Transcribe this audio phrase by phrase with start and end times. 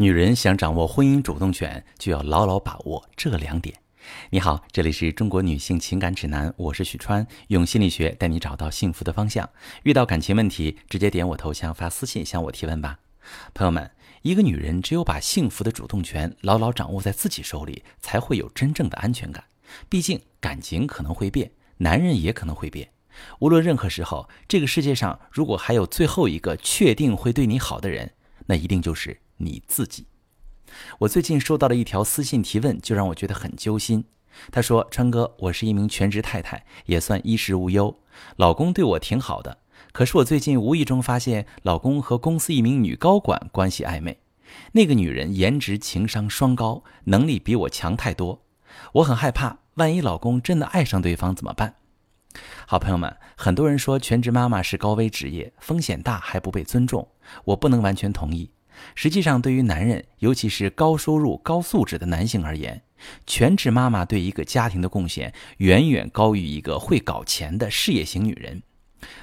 [0.00, 3.76] 女人想掌握婚姻主动权，就要牢牢把握这两点。
[4.30, 9.46] 你好，这里是中国女性情感指南，我是许川，用心理学带你找到幸福的方向。
[9.82, 12.98] 遇到感情问题，直接点我头像发私信向我提问吧。
[13.52, 13.90] 朋友们，
[14.22, 19.44] 一个女人只有把幸福的主动权牢牢掌握在自己手里，才会有真正的安全感。
[19.90, 22.88] 毕竟感情可能会变，男人也可能会变。
[23.40, 28.10] 无论任何时候，这个世界上如果还有最后一个确定会对你好的人，
[28.46, 29.20] 那一定就是。
[29.40, 30.06] 你自己，
[30.98, 34.04] 我最近收到了一条私信提问，就让我觉得很揪心。
[34.52, 37.98] 他说：“川哥，我是一名全职太太，也算衣食无忧，
[38.36, 39.58] 老公对我挺好的。
[39.92, 44.20] 可是我最近无意中发现，老公和公司一名女高管关系暧昧。
[44.72, 48.42] 那个女人颜值、情商双高，能力比我强太多。
[48.92, 51.76] 我很害怕，万一老公真的爱上对方怎么办？”
[52.66, 57.08] 好朋友们，很多人说全职妈妈是高危职业，风险大还不被尊重，
[57.46, 58.50] 我不能完全同意。
[58.94, 62.82] 实际上，对于男人，尤其是高收入、高素质的男性而言，
[63.26, 68.62] 全职妈妈对一个家庭的贡献远远高于一个会搞钱的事业型女人。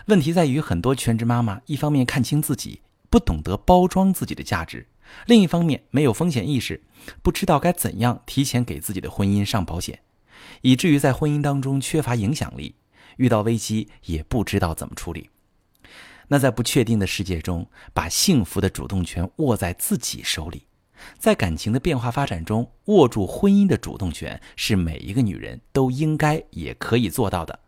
[0.08, 4.88] 问题在于，很多全职妈妈一方面看清自己，不懂得包装自己的价值；
[5.26, 6.84] 另一方面没有风险意识，
[7.22, 10.00] 不知道该怎样提前给自己的婚姻上保险，
[10.62, 12.76] 以至于在婚姻当中缺乏影响力，
[13.18, 15.30] 遇到危机也不知道怎么处理。
[16.28, 20.68] 那在不确定的世界中，把幸福的主动权握在自己手里，
[21.18, 27.60] 在感情的变化发展中，握住婚姻的主动权，是每一个女人都应该也可以做到的。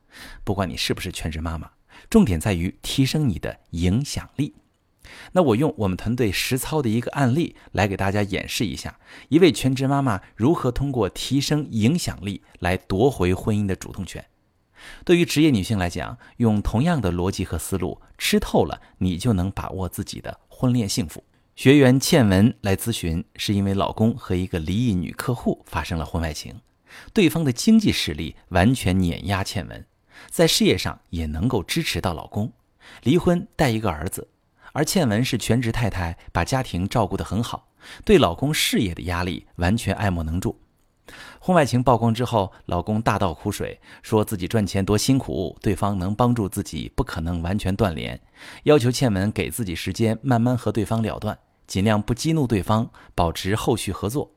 [0.43, 1.71] 不管你是不是全职妈妈，
[2.09, 4.55] 重点在于提升你的影响力。
[5.31, 14.23] 那我用我们团队实操的一个案例来给大家演示一下，一位全职妈妈如何通过提升影响力来夺回婚姻的主动权。
[15.03, 21.23] 对于职业女性来讲，用同样的逻辑和思路吃透了，你就能把握自己的婚恋幸福。
[21.55, 26.61] 学员倩文来咨询，是因为老公和一个离异女客户发生了婚外情，
[27.13, 29.85] 对方的经济实力完全碾压倩文，
[30.29, 32.53] 在事业上也能够支持到老公，
[33.03, 34.29] 离婚带一个儿子，
[34.71, 37.67] 而倩文是全职太太，把家庭照顾得很好，
[38.05, 40.61] 对老公事业的压力完全爱莫能助。
[41.39, 48.19] 婚外情曝光之后，老公大倒苦水，说自己赚钱多辛苦，对方能帮助自己不可能完全断联，
[48.63, 54.31] 要求倩文给自己时间，慢慢和对方了断，尽量不激怒对方，保持后续合作。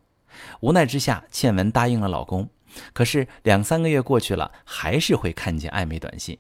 [0.61, 2.49] 无奈之下，倩文答应了老公。
[2.95, 6.39] 可是两三个月过去了，还是会看见暧昧短信。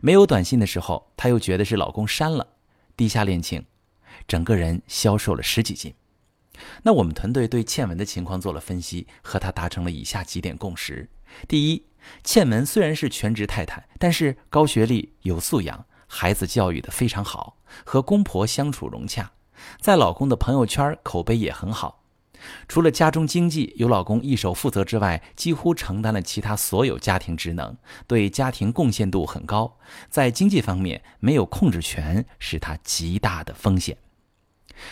[0.00, 2.46] 没有短信的时候，她又觉得是老公删了，
[2.96, 3.64] 地下恋情，
[4.26, 5.94] 整个人消瘦了十几斤。
[6.82, 11.08] 那我们团队对倩文的情况做了分析，和她达成了以下几点共识：
[11.48, 11.84] 第一，
[12.24, 19.30] 倩文虽然是全职太太，但是高学历、有素养，孩子教育的非常好，和公婆相处融洽，
[19.80, 21.98] 在老公的朋友圈口碑也很好。
[22.66, 27.76] 除了家中经济由老公一手负责之外，几乎承担了其他所有家庭职能，
[28.06, 29.76] 对家庭贡献度很高。
[30.08, 33.94] 在经济方面没有控制权，是她极大的风险。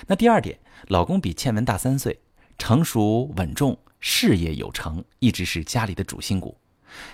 [0.07, 2.21] 那第二点，老公比倩文大三岁，
[2.57, 6.57] 成熟稳重，事业有成，一直是家里的主心骨。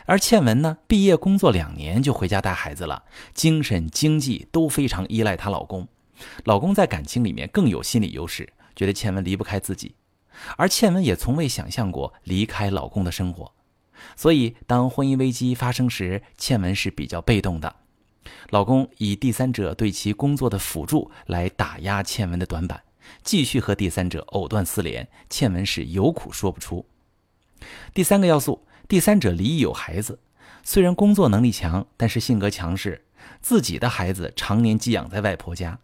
[0.07, 3.03] 而倩文呢，毕业工作两年就回家带孩子了，
[3.33, 5.87] 精神经济都非常依赖她老公。
[6.45, 9.97] 老公在感情里面更有心理优势，觉得倩文离不开自己，
[10.57, 13.53] 而倩文也从未想象过离开老公的生活。
[14.17, 17.75] 所以，当婚姻危机发生时，倩文是比较被动的。
[18.51, 22.83] 老公以第三者对其工作的辅助来打压倩文的短板，
[23.23, 26.87] 继续和第三者藕断丝连，倩文是有苦说不出。
[27.93, 30.21] 第三个要素，第三者离异有孩子，
[30.63, 33.05] 虽然工作能力强，但是性格强势，
[33.41, 35.79] 自己的孩子常年寄养在外婆家，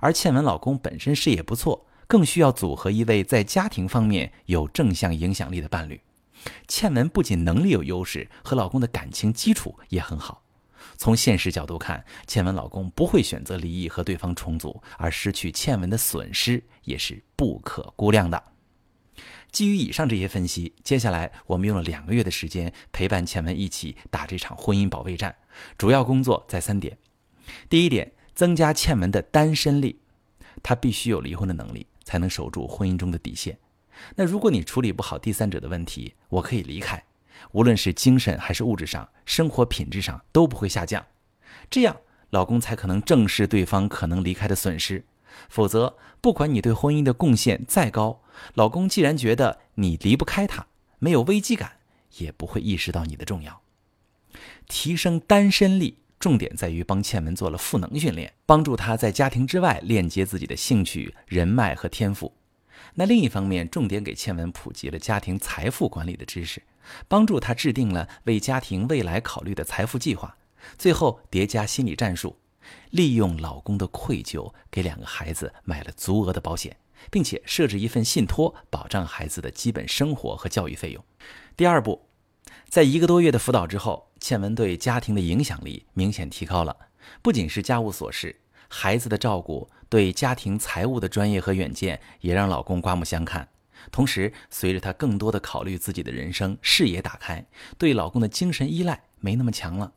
[0.00, 6.00] 而倩文老公本身事业不错，更需要组合一位在家庭方面有正向影响力的伴侣。
[6.68, 10.43] 倩文不仅能力有优势，和老公的感情基础也很好。
[10.96, 18.42] 从现实角度看，倩文老公不会选择离异和对方重组，而失去倩文的损失也是不可估量的。
[19.52, 25.36] 基于以上这些分析，接下来我们用了两个月的时间陪伴倩文一起打这场婚姻保卫战。
[25.78, 26.98] 主要工作在三点：
[27.68, 30.00] 第一点，增加倩文的单身力，
[30.62, 33.56] 她必须有离婚的能力，才能守住婚姻中的底线。
[34.16, 37.04] 那如果你处理不好第三者的问题，我可以离开。
[37.52, 41.04] 无论是精神还是物质上，生活品质上都不会下降，
[41.70, 41.96] 这样
[42.30, 45.04] 老公才可能正视对方可能离开的损失。
[45.48, 48.22] 否则，不管你对婚姻的贡献再高，
[48.54, 50.66] 老公既然觉得你离不开他，
[50.98, 51.72] 没有危机感，
[52.18, 53.60] 也不会意识到你的重要。
[54.68, 62.32] 提升单身力，重点在于帮倩文做了赋能训练，帮助她在家庭之外链接自己的兴趣、人脉和天赋。
[62.94, 66.62] 那另一方面，重点给倩文普及了家庭财富管理的知识，
[67.08, 70.36] 帮助她制定了为家庭未来考虑的财富计划。
[70.78, 72.38] 最后叠加心理战术，
[72.90, 76.76] 利用老公的愧疚，给两个孩子买了足额的保险，
[77.10, 81.04] 并且设置一份信托，保障孩子的基本生活和教育费用。
[81.56, 82.08] 第二步，
[82.68, 86.74] 在一个多月的辅导之后，倩文对家庭的影响力明显提高了，
[87.20, 88.40] 不仅是家务琐事。
[88.68, 93.46] 孩子的照顾，对家庭财务的专业和远见，也让老公刮目相看。
[93.90, 97.46] 同时，随着她更多的考虑自己的人生，视野打开，
[97.78, 99.92] 对老公的精神依赖没那么强了。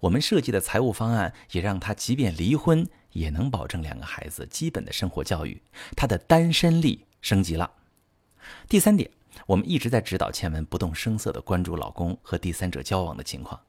[0.00, 5.60] 我们设计的财务方案，也让她即便离婚，也能保证两个孩子基本的生活教育。
[5.94, 7.70] 她的单身力升级了。
[8.68, 9.10] 第三点，
[9.46, 13.60] 我们一直在指导倩文不动声色地关注老公和第三者交往的情况。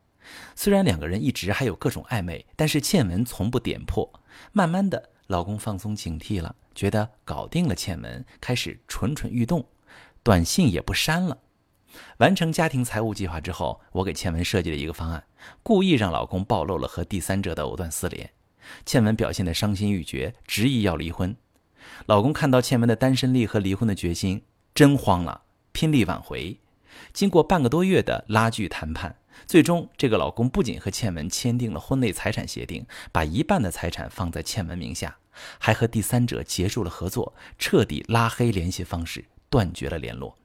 [0.56, 4.10] 虽然两个人一直还有各种暧昧，但是倩文从不点破。
[4.52, 9.66] 慢慢的，老公放松警惕了，觉得搞定了倩文，开始蠢蠢欲动，
[10.22, 11.40] 短信也不删了。
[12.18, 15.24] 完成家庭财务计划之后，我给倩文设计了一个方案，
[15.64, 18.30] 故意让老公暴露了和第三者的藕断丝连。
[18.86, 21.36] 倩文表现得伤心欲绝，执意要离婚。
[22.06, 24.44] 老公看到倩文的单身力和离婚的决心，
[24.76, 25.42] 真慌了，
[25.72, 26.60] 拼力挽回。
[27.12, 29.16] 经过半个多月的拉锯谈判。
[29.46, 35.18] 最终，这个老公不仅和倩文签订了婚内财产协定，把一半的财产放在倩文名下，
[35.60, 40.38] 还和第三者结束了合作，彻底拉黑联系方式，断绝了联络。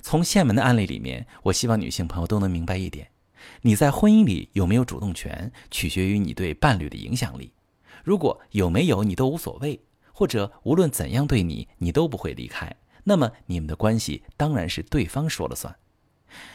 [0.00, 3.10] 从倩文的案例里面，我希望女性朋友都能明白一点：
[3.62, 7.52] 你在婚姻里有没有主动权，取决于你对伴侣的影响力。
[8.04, 9.80] 如果有没有你都无所谓，
[10.12, 15.76] 或者无论怎样对你，你都不会离开，那么你们的关系当然是对方说了算。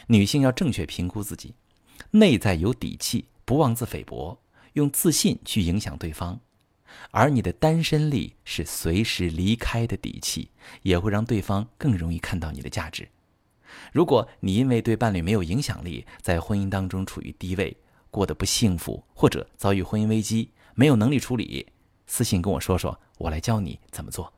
[0.06, 1.54] 女性要正确评估自己，
[2.10, 4.38] 内在有底气，不妄自菲薄，
[4.74, 6.40] 用自信去影响对方。
[7.10, 10.50] 而你的单身力是随时离开的底气，
[10.82, 13.08] 也会让对方更容易看到你的价值。
[13.92, 17.74] 如果你因为对伴侣没有影响力，在婚姻当中处于低位，
[18.10, 21.66] 过得不幸福，或者遭遇婚姻危机，没有能力处理，
[22.06, 24.30] 私信跟我说说，我来教你怎么做。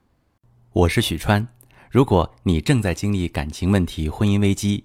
[0.72, 1.48] 我是许川，
[1.90, 4.84] 如果你正在经历感情问题、婚姻危机，